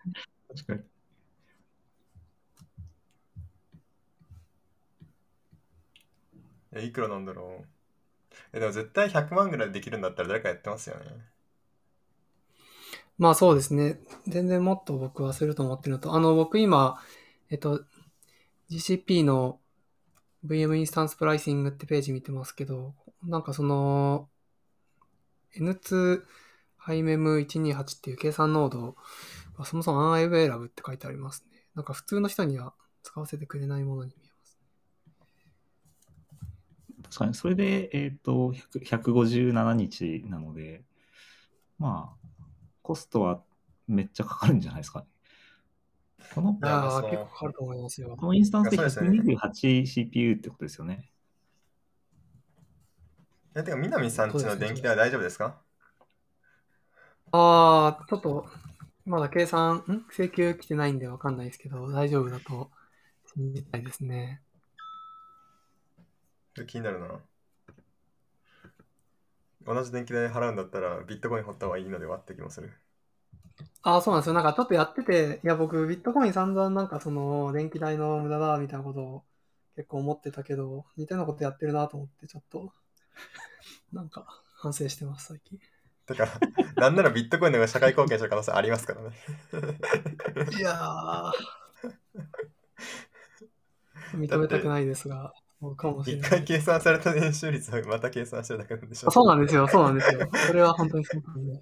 [0.50, 0.82] 確かに。
[6.82, 7.73] え、いくらなんだろう。
[8.60, 11.06] でも絶対100万ぐらいできるんだったら誰かやってますよね。
[13.18, 14.00] まあそうですね。
[14.28, 17.00] 全然もっと僕はすると思ってるのと、あの、僕今、
[17.50, 17.84] えっと、
[18.70, 19.60] GCP の
[20.46, 24.30] VM インスタンスプライシングってページ見てますけど、なんかその、
[25.58, 26.24] N2
[26.86, 28.96] highmem-128 っていう計算ノード
[29.58, 31.66] はそもそも unavailable って書いてありますね。
[31.76, 34.33] なんか普通の人には使わせてくれないものに見え。
[37.14, 40.84] 確かに、それで、えっ、と、100 157日なので、
[41.78, 42.28] まあ、
[42.82, 43.44] コストは
[43.88, 45.06] めっちゃかかるんじゃないですかね。
[46.34, 48.16] この、ああ結構かかると思いますよ。
[48.18, 51.12] このインスタンスでいやそうですね 128CPU ってことですよね。
[53.56, 55.62] え、てか、南さんちの電気代は大丈夫ですか？
[57.32, 58.48] ああ、ちょっと、
[59.06, 60.06] まだ計算、ん？
[60.10, 62.72] 請求来てないんでわかんないですけど、大丈夫だと
[63.36, 64.42] 信じたいですね。
[66.68, 67.20] 気になるな。
[69.66, 72.72] 同じ電気代払うんだったらビットコイン掘った方がいいのではって気もする。
[73.82, 74.34] ああ、そうなんですよ。
[74.34, 79.24] なんかちょっとやってて、いや、僕、ビットコイン散々なんかその、電気代の無駄だみたいなことを
[79.76, 82.72] 結構思ってたけど、似たようなことやってるなと思って、ちょっと、
[83.92, 85.60] なんか反省してます、最近。
[86.06, 86.28] てか、
[86.78, 89.12] なんならビットコインの方が社会貢献した可能性ありますからね。
[90.58, 91.32] いやー、
[94.14, 95.34] 認めたくないですが、
[95.72, 96.28] かもしれない。
[96.28, 100.30] 一回計算された年収率をまた計算してるだけなんでしょあそうなんですよ、そうなんですよ。
[100.48, 101.62] それは本当にそうなんで。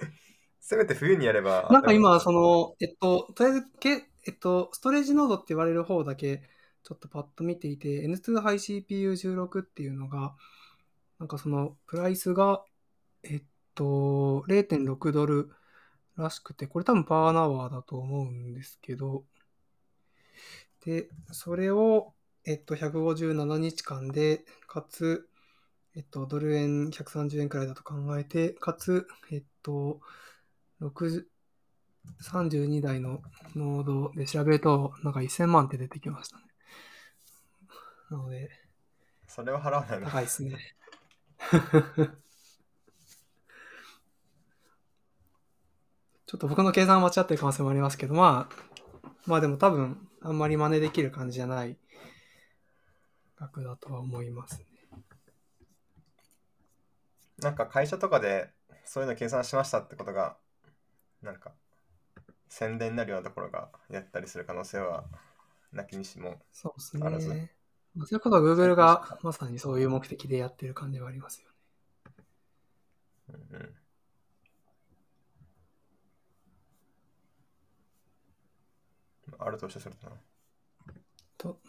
[0.60, 1.68] せめて冬にやれば。
[1.70, 6.42] なんか今、その、えっと、とりあえずけ、えっと、ストレージノードって言われる方だけ、
[6.82, 10.34] ちょっとパッと見ていて、N2 High CPU16 っていうのが、
[11.18, 12.62] なんかその、プライスが、
[13.22, 13.42] えっ
[13.74, 15.50] と、0.6ドル
[16.16, 19.24] らしくて、これ多分パワーナワーだと思うんですけど、
[20.84, 22.14] で、それを、
[22.48, 25.28] えっと、157日間で、かつ、
[25.94, 30.00] えっと、ドル円130円くらいだと考えて、かつ、えっと、
[30.80, 31.26] 60
[32.22, 33.20] 32台の
[33.54, 36.44] ノードで調べると、なんか1000万って出てきましたね。
[38.10, 38.48] なので、
[39.26, 40.06] それは払わないの。
[40.06, 40.56] 高いですね。
[46.24, 48.54] ちょっと僕の計算間違ってる可能性もありますけど、まあ、
[49.26, 51.76] まあでも多分、あんまり真似できる感じじゃない
[53.38, 54.66] 額だとは思いますね。
[57.38, 58.50] なんか会社とかで
[58.84, 60.36] そういうの計算しましたってことが、
[61.22, 61.52] なんか
[62.48, 65.04] 宣伝になるようなところがやったりする可能性は
[65.72, 66.40] なきにしも。
[66.52, 67.52] そうですあらずね。
[67.94, 71.54] まあ、そういうことは Google がまさにそういう目的でやってる感じはありますよね。
[73.52, 73.74] うんうん
[79.38, 80.16] あるとしてするとな。
[81.36, 81.60] と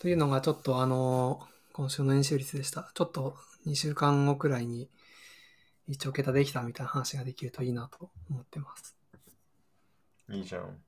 [0.00, 2.90] というのがちょっとあの、今週の円周率でした。
[2.94, 3.36] ちょっと
[3.66, 4.88] 2週間後くらいに
[5.86, 8.96] 一応桁できたみたいな話ができるといいなと思ってます。
[10.30, 10.78] いいじゃん。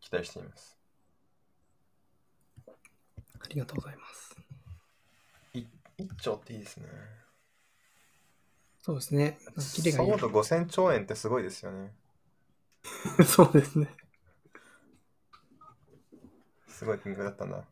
[0.00, 0.76] 期待しています。
[2.66, 2.72] あ
[3.48, 4.36] りがとうございます。
[5.54, 5.64] い
[5.96, 6.86] 一兆っていいですね。
[8.82, 9.38] そうですね。
[9.76, 10.18] キレがいいそう思う。
[10.18, 11.92] と5000兆円ってすごいですよね。
[13.24, 13.86] そうですね。
[16.80, 17.62] すごい金額だったんだ。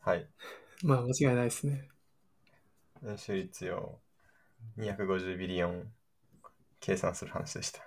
[0.00, 0.28] はい。
[0.82, 1.88] まあ間違いないですね。
[3.06, 4.00] 円周率を
[4.76, 5.92] 250ビリオン
[6.80, 7.80] 計算する話でした。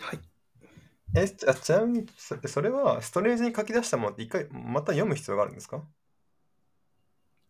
[0.00, 0.20] はい。
[1.14, 5.82] え、ちあちなみにそそれはストレージに書き出したものって一回また読む必要があるんですか？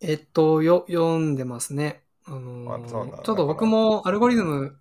[0.01, 2.03] えっと、よ、読んでますね。
[2.25, 4.77] あのーちょっと僕もアルゴリズム、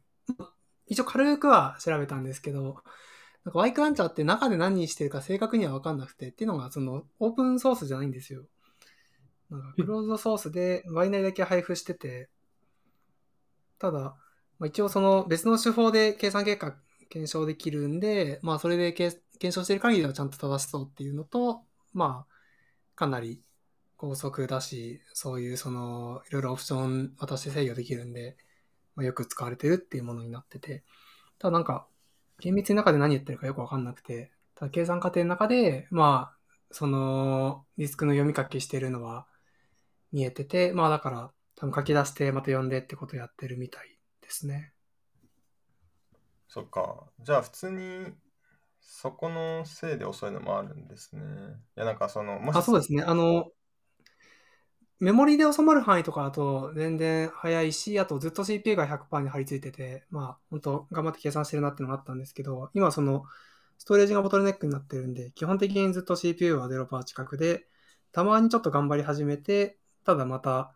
[0.86, 2.82] 一応軽くは調べたんですけど、
[3.48, 8.42] なんか Y クランチャーって中で何にしてるか正確には分かんなくて、っていうのがそのオープンソースじゃないんですよ。
[9.48, 12.28] なんかクローズドソースでバイナリだけ配布してて、
[13.78, 14.00] ただ、
[14.58, 16.76] まあ、一応その別の手法で計算結果
[17.08, 21.62] 検証できるんで、まあそれでけ検証してる限りはちゃんと正しそうっていうのと、
[21.94, 22.34] まあ
[22.96, 23.40] かなり
[23.96, 28.36] 高速だし、そういうそのいろいろオプション渡して制御できるんで、
[28.94, 30.84] まあ、よく使われてるっていうものになってて、
[31.38, 31.86] ただなんか
[32.40, 36.38] 厳密に中で何言ってるかよくわかんなくて、ただ計算過程の中で、まあ、
[36.70, 39.26] そのリスクの読み書きしてるのは
[40.12, 44.72] 見えてて、まあだから多分書き出してまた読んでってことやってるみたいですね。
[46.48, 47.06] そっか。
[47.20, 48.12] じゃあ普通に
[48.80, 51.22] そこのせいで遅いのもあるんですね。
[51.76, 53.02] いやなんかその、もしあ、そうですね。
[53.02, 53.50] あの、
[55.00, 63.24] メモリで収まる範囲とかだと全然早いし、あとずっと CPU が100%に張り付いてて、まあ、本当頑張って計算してるなっていうのがあったんですけど、今その、
[63.78, 67.66] ストレージがボトルネックになってるんで、基本的にずっと CPU は0%近くで、
[68.10, 70.72] たまにちょっと頑張り始めて、ただまた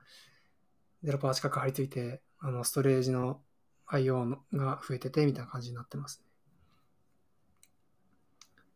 [1.03, 3.41] 0%近く張り付いて、あの、ストレージの
[3.89, 6.27] IO のが増えてて、みたいな感じになってますね。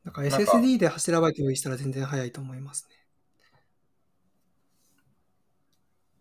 [0.07, 3.06] だからなんか SSD で8ラバイト用意したら全然早いと思いますね。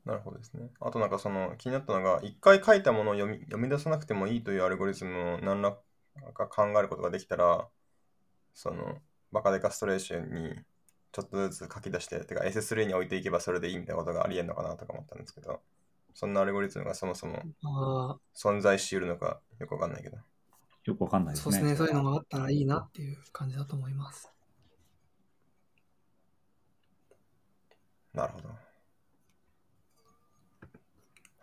[0.05, 0.69] なるほどですね。
[0.79, 5.77] あとなんかその気になったのが、一回書いたものを読み読み出さなくてもいいというアルゴリズムを何ら
[6.33, 7.67] か考えることができたら、
[8.53, 8.99] その
[9.31, 10.55] バカデカストレーションに
[11.11, 15.61] ちょっとずつ書き出して、てか SS3 に置いていけばそれでいいみたいなことがありえるのかなとか思ったんですけど、
[16.13, 17.41] そんなアルゴリズムがそもそも
[18.35, 20.17] 存在しうるのかよくわかんないけど。
[20.85, 21.57] よくわかんないですね。
[21.57, 21.75] そうですね。
[21.77, 24.31] そういうのがあったらいいなっていう感じだと思います。
[28.13, 28.64] なるほど。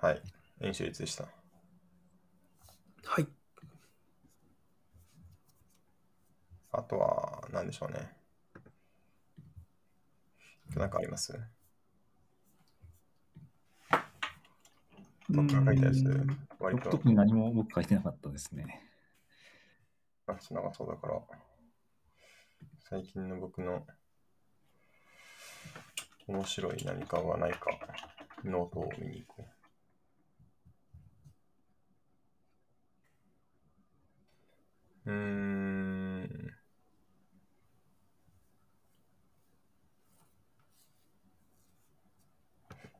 [0.02, 0.22] はい。
[0.60, 1.28] 演習率でした？
[3.04, 3.28] はい。
[6.72, 8.10] あとは、何でしょうね。
[10.74, 11.38] なんかあります？
[15.28, 18.82] 僕が書いたやつうん割と特に何も僕書いてなかったですね。
[20.26, 21.20] 話長そうだから、
[22.90, 23.86] 最近の僕の
[26.26, 27.70] 面白い何かがないか、
[28.42, 29.51] ノートを見に行こう。
[35.06, 36.54] うーん。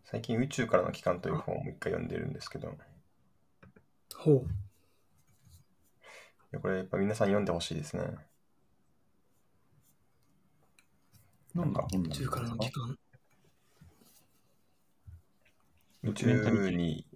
[0.04, 2.72] 最近宇宙からの帰還という本をもう一回読んでるんですけど、い
[4.14, 4.46] ほう。
[6.52, 8.02] やこれやっぱ皆さん読んでほしいですね。
[11.54, 12.98] なんか本なん宇宙からのですか期間。
[16.02, 17.06] 宇宙に、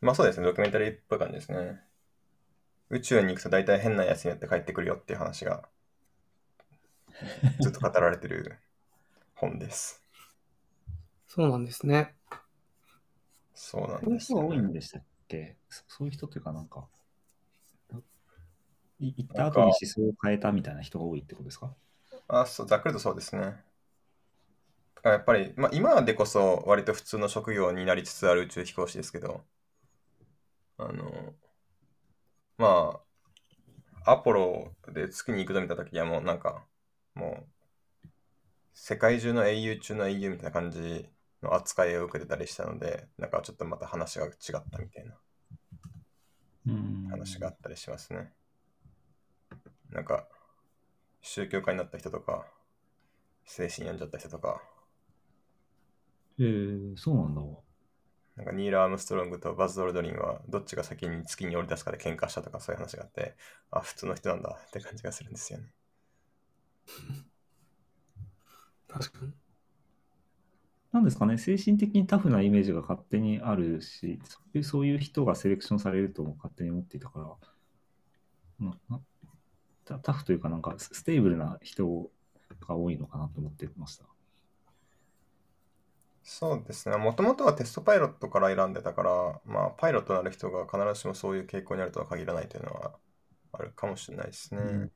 [0.00, 1.87] まあそうですね、ドキュメンタリーっぽい感じですね。
[2.90, 5.68] 宇宙に行くと大体変なやつによって帰ってくるよっていう話が
[7.60, 8.58] ずっと語られてる
[9.34, 10.02] 本です。
[11.26, 12.16] そうなんですね。
[13.54, 15.56] そうなんそういうですよね、人が多いんでしたっけ？
[15.68, 16.88] そそういう人っていうか、なんか、
[19.00, 21.74] い行った後に思想を変えたみたいな人が多いってことですか？
[22.28, 23.64] あ、そう、ざっくりとそうですね。
[25.02, 29.44] やっぱり、まあ、今でこそ割と普通の職業になりつつある宇宙飛行士ですけど、
[30.78, 31.34] あの、
[32.58, 33.00] ま
[34.04, 36.66] あ、アポロで月に行くと見たときにはもうなんか、
[37.14, 37.46] も
[38.04, 38.08] う、
[38.74, 41.08] 世界中の英雄中の英雄みたいな感じ
[41.42, 45.14] の扱いを受けてたりしたので、なんかちょっとまた話が違ったみたいな
[47.10, 48.32] 話があったりしますね。
[49.90, 50.28] なんか、
[51.22, 52.46] 宗教家になった人とか、
[53.44, 54.62] 精神病んじゃった人とか、
[56.38, 57.67] へえー、そうなんだ。
[58.38, 63.34] なんかニール・アームストロングとバズ・ドルドリンはどっちが先に月に降り出すかで喧嘩したとかそういう話があって、
[63.72, 65.74] あ、普通の人なんだって感じがするんですよね。
[68.86, 69.32] 確かに。
[70.92, 74.20] なんですかね、精神的にタフなイメージが勝手にあるし、
[74.62, 77.18] そういう人がセレクションされるとも勝手に思っていたか
[78.60, 79.00] ら、なな
[79.84, 82.08] タタフというか、なんか stable な人
[82.60, 84.04] が多いのかなと思ってました。
[86.30, 86.96] そうですね。
[86.96, 92.98] もともとはテストパイロットから選んでたから、まあ、パイロットになる人が必ずしもそういう傾向にあるとは限らないというのは
[93.52, 94.60] あるかもしれないですね。
[94.60, 94.90] うん。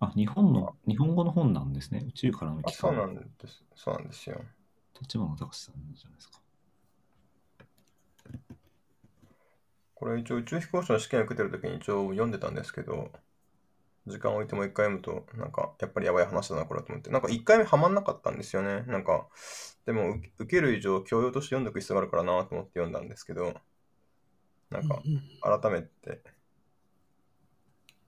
[0.00, 1.72] あ、日本の、日本語の本なん。
[1.72, 2.04] ですね。
[2.08, 3.14] 宇宙からのあそうなん。
[3.38, 3.62] です。
[3.74, 4.08] そうなん。
[4.08, 4.40] ですよ。
[5.00, 5.74] 立花隆さん。
[5.94, 6.40] じゃないですか。
[9.94, 12.30] これ一応宇宙飛行士の試験を受けてる時に一応読ん。
[12.30, 12.54] でたん。
[12.54, 13.10] ですけど、
[14.06, 17.10] 時間を置いてもう一回読むと、なんかやっぱりやばい話だな、これはと思って。
[17.10, 18.82] なんか一回目はまんなかったんですよね。
[18.82, 19.28] なんか、
[19.86, 23.54] でも受受ける以上教養として読んでおく必要があるからなと思って読んだんですけど、
[24.70, 25.02] なんか
[25.60, 26.22] 改めて、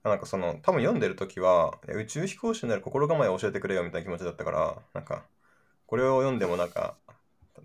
[0.03, 5.25] なんかその、多分読んでる時は、え宇宙飛行士になる心構えを教えてくれよみたいな気持ちだったから、なんか、
[5.87, 6.99] これを読んでもなんか、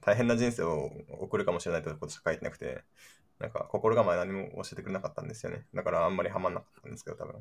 [0.02, 2.84] 大変な人生を送るかもしれないということしか書いてなくて、
[3.40, 5.66] なんか心構え何も教えてくれなかったんですよね。
[5.74, 7.36] だからあんまりハマんなかったんですけど、多分。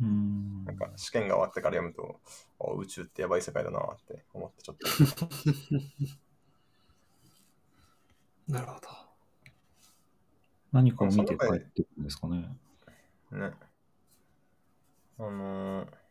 [0.00, 0.64] うーん。
[0.64, 2.20] なんか試験が終わってから読むと、
[2.60, 4.86] あ宇宙ってやばい世界だなって思ってちょっと。
[8.48, 8.88] なるほど。
[10.72, 12.48] 何かを見て帰ってくるんですかね。
[13.32, 13.52] ね。
[15.18, 16.04] あのー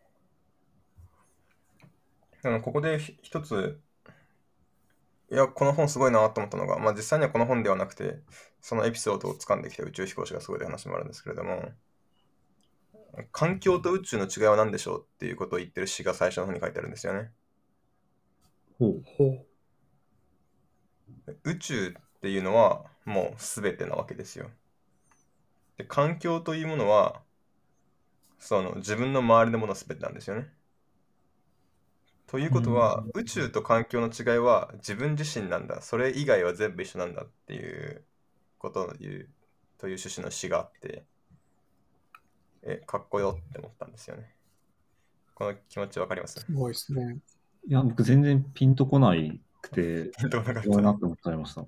[2.43, 3.79] あのここでひ一つ、
[5.31, 8.19] いや、この本すごいなと思ったのが、まあ実際にはこの本ではなくて、
[8.61, 11.71] そのエピソードを掴んできた宇宙飛行士がすごいという話もあるんですけれども、
[13.31, 17.31] 環境と宇宙の違いは何でしょうっていうことを言ってる詩が最初の方に書いてあるんですよね。
[18.77, 19.03] ほう。
[19.03, 19.45] ほ
[21.43, 24.49] 宇宙っていうのはもう全てなわけですよ。
[25.77, 27.21] で、環境というものは、
[28.39, 30.53] その自分の周りのもの全てなんですよね。
[32.27, 35.81] ということは、宇宙と環境の違いは自分自身なんだ。
[35.81, 38.03] それ以外は全部一緒なんだっていう
[38.57, 39.29] ことを言う
[39.77, 41.05] という趣旨の詩があって、
[42.65, 44.35] え、かっこよって思ったんですよね。
[45.35, 46.39] この気持ちわかります？
[46.39, 46.41] う。
[46.41, 47.19] すごいですね。
[47.67, 51.61] いや、僕全然ピンとこないくて、どうなかっどうなたって思っちゃいました？
[51.61, 51.65] い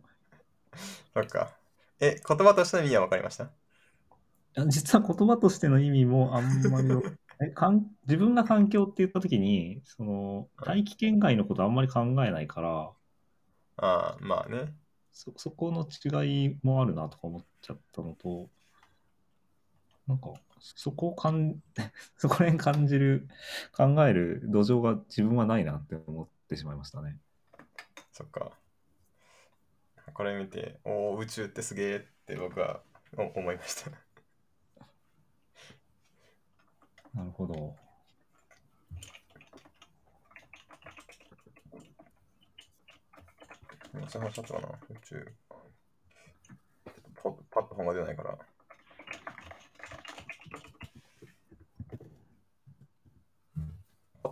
[1.14, 1.56] そっか。
[2.00, 3.50] え、言葉としての意味はわかりました？
[4.54, 6.88] や実は言葉としての意味もあんまり
[7.42, 12.92] えかん 自分が環境って言ったときに、その大気圏外のことあんまり考えないから、
[13.78, 14.74] ああ、まあね。
[15.12, 18.50] そそこの違いもあるなとか思っちゃったのと、
[20.08, 21.62] なんか、そこをかん、
[22.18, 23.28] そこら辺感じる、
[23.72, 27.18] 考える土壌が自分はないなって思ってしまいましたね。
[28.12, 28.52] そっか。
[30.14, 32.82] これ見て、おお、宇宙ってすげえって僕は
[33.18, 33.92] お思いました。
[37.14, 37.76] なるほど。
[43.94, 45.34] めっちゃ話しちゃったかな、宇宙。
[47.16, 48.55] パッパッと本が出ないから。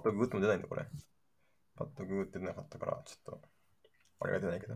[0.03, 0.85] ッとググっても出ないんだ、これ。
[1.75, 3.41] パッとググって出なかったから、ちょっと、
[4.19, 4.75] あれが出ないけど。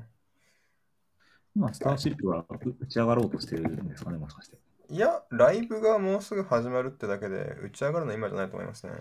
[1.56, 2.46] 今、スターシップは
[2.80, 4.58] 打ち上がろうとしてるんですかね、もしかして。
[4.90, 8.94] いや、ライブがもうすぐ始まるってだけで、打ち上がるのは今じゃないと思いますね。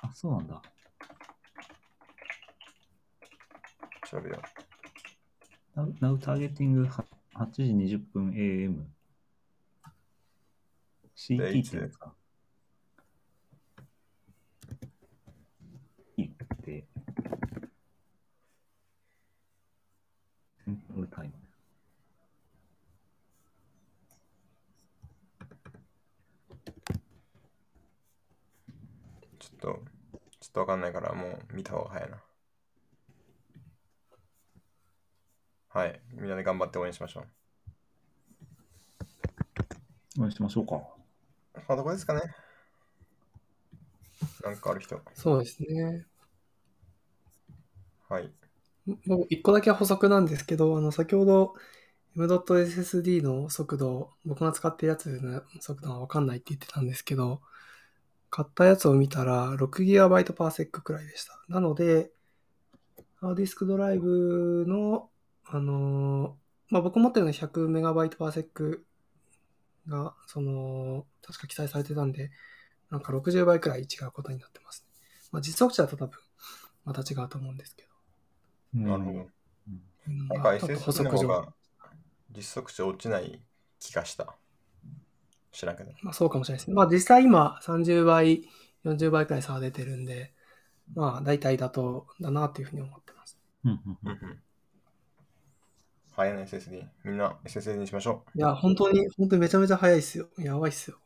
[0.00, 0.62] あ、そうなんだ。
[4.08, 4.40] 調べよ
[5.76, 7.04] Now, now targeting は
[7.34, 7.62] 8時
[7.96, 8.84] 20分 AM。
[11.16, 12.14] CT って言うんですか
[16.16, 16.28] いっ
[16.62, 16.86] て、
[20.64, 21.48] セントラルタイム。
[29.68, 29.76] う。
[30.40, 32.18] ちょっと、わかんないから、もう見た方が早いな。
[35.68, 36.00] はい。
[36.14, 37.24] みんなで頑張って応援しましょ
[40.18, 40.22] う。
[40.22, 40.82] 応援しましょうか。
[41.68, 42.22] あ、どこですかね
[44.42, 45.00] なんかある人。
[45.14, 46.06] そうですね。
[48.08, 48.32] はい。
[49.06, 51.54] 僕、一個だけ補足なんですけど、あの、先ほど
[52.16, 57.42] M.SSD の速度、僕が使ってるやつの速度がわかんないって言ってたんですけど、
[58.30, 61.40] 買ったやつを見たら 6GB パーセックくらいでした。
[61.48, 62.10] なので、
[63.20, 65.10] ハードディスクドライブの、
[65.46, 68.84] あのーまあ、僕持ってるのは 100MB パーセック
[69.88, 72.30] が、その、確か記載されてたんで、
[72.90, 74.92] なんか60倍くらい違うことになってますね。
[75.32, 76.20] まあ、実測値だと多分、
[76.84, 77.86] また違うと思うんですけ
[78.74, 78.80] ど。
[78.80, 79.18] なるほど。
[79.20, 79.28] うん
[80.28, 81.52] なんかちょっと SSD 補足上の方が
[82.30, 83.42] 実測値落ちない
[83.78, 84.36] 気がした。
[85.52, 85.92] 知らんけど。
[86.02, 86.74] まあそうかもしれないですね。
[86.74, 88.48] まあ実際今30倍、
[88.84, 90.32] 40倍くらい差が出てるんで、
[90.94, 93.38] まあ大体妥当だなっていうふうに思ってます。
[93.64, 94.42] うんうんうん。
[96.12, 96.84] 早いな SSD。
[97.04, 100.28] みんな SSD にしましょいや、本当に、本当にめちゃめちゃ早いっすよ。
[100.38, 100.98] やばいっすよ。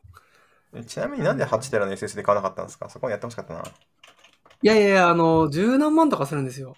[0.87, 2.89] ちなみになんで8テラの SSD 買わなかったんですか？
[2.89, 3.61] そこやってほしかったな。
[3.61, 3.63] い
[4.63, 6.75] いやいやいや、あの、十何万とかするんですよ。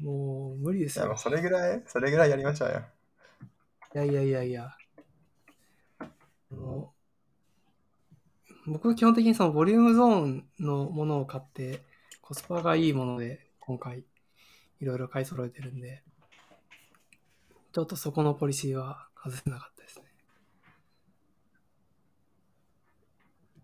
[0.00, 1.18] もう無理ですよう。
[1.18, 2.82] それぐらい、それぐらいやりましょうよ。
[3.94, 4.76] いやいやいやいや。
[6.50, 6.97] あ
[8.68, 11.82] の僕基本的にそのボリュームゾーンのものを買って、
[12.20, 14.04] コスパがいいもので今回
[14.80, 16.02] いろいろ買い揃えてるんで、
[17.72, 20.04] ちょっとそこのポリシーは外せなかったですね。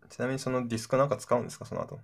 [0.09, 1.65] ちなみにそのディスクなんか使うんですか？
[1.65, 1.97] その後。
[1.97, 1.99] い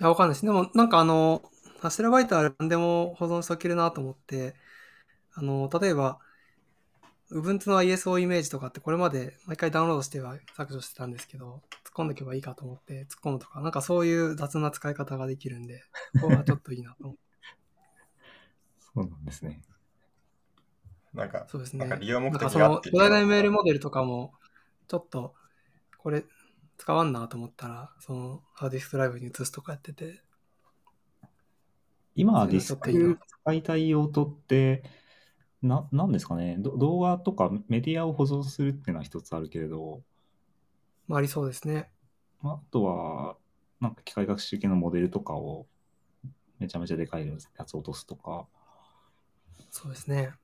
[0.00, 0.44] や、わかんないです。
[0.44, 1.42] でも、なんかあの、
[1.80, 4.56] 8テラバイトあれ何でも保存しとけるなと思って、
[5.34, 6.18] あの、例えば、
[7.32, 15.82] Ubuntu の ISO イメージとかってこれまで毎回ダウンロードしては削除してたんですけど、突っ込んでおけばいいかと思って突っ込むとか、なんかそういう雑な使い方ができるんで、
[16.20, 17.20] ここはちょっといいなと思って。
[18.78, 19.62] そうなんですね。
[21.14, 21.80] なんか、そうですね。
[21.80, 24.32] なんか利用目的なんかその巨大な ML モデルとかも、
[24.88, 25.34] ちょっと、
[25.98, 26.24] これ
[26.76, 30.22] 使わんなと思ったら、そのハードディスクドライブに移すとかやってて、
[32.16, 34.84] 今はディスク使いたい用途って、
[35.64, 40.02] な、なんですかねど動画とかメディアを保存するっていうのは一つあるけれど、
[41.08, 41.90] まあありそうですね。
[42.42, 43.36] まああとは、
[43.80, 45.66] なんか機械学習系のモデルとかを
[46.58, 48.46] めちゃめちゃでかいやつを落とすとか。
[49.70, 50.34] そうですね。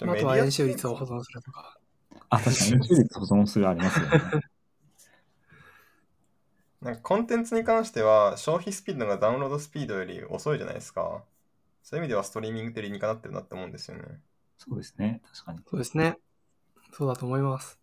[0.00, 1.78] ああとは演習率を保存するとか。
[2.28, 4.10] あ、確かに、演習率保存するありますよね。
[6.80, 11.24] なんかコンテンツに関しては消費スピードがダウンロードスピードより遅いじゃないですか。
[11.82, 14.20] そういう意味ではストリーミングって理にかなってるなって思うんですよね。
[14.58, 15.60] そうですね、確かに。
[15.70, 16.18] そうですね。
[16.92, 17.78] そうだと思います。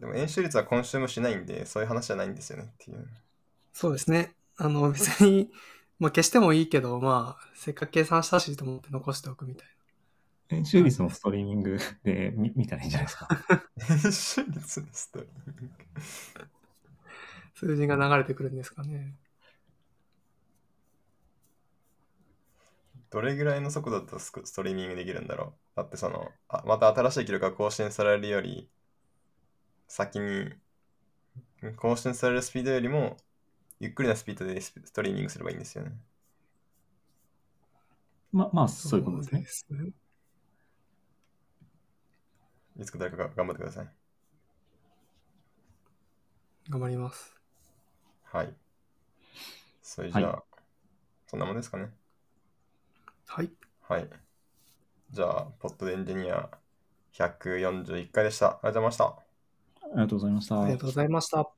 [0.00, 3.06] でも演習率はコンシュームしないんで、そういう話じゃないんですよねっていう。
[3.72, 4.34] そうですね。
[4.56, 5.50] あの、 別に、
[5.98, 9.68] まあ消してもいいけど、まあ、せっかく計算したしと思って残しておくみたい
[10.48, 13.28] 演習率のストリーミングで見見たらいいんじゃないですか。
[13.90, 15.84] 演習率のストリーミング。
[16.40, 16.48] な。
[17.54, 19.14] 数字が流れてくるんですかね。
[23.10, 28.70] どれぐらいの速度だとストリーミングできるんだろうだってその、あまた新しい記録が更新されるより、
[29.86, 30.52] 先に
[31.76, 33.16] 更新されるスピードよりも、
[33.80, 35.92] ゆっくりなスピードでスストリーミングすればいいんですよね。
[38.32, 39.44] ままあ、そういうことですね。
[39.46, 39.66] す
[42.78, 43.88] いつか誰かが頑張ってください。
[46.70, 47.34] 頑張ります。
[48.24, 48.54] はい。
[49.82, 50.42] それじゃあ、は
[51.26, 51.90] そんなもんですかね。
[53.26, 53.50] はい。
[53.82, 54.08] はい。
[55.12, 56.50] じゃあ、ポッドエンジニア
[57.12, 58.48] 141回でした。
[58.48, 59.22] ありがとうございました。
[59.82, 60.60] ありがとうございました。
[60.62, 61.52] ありがとうございました。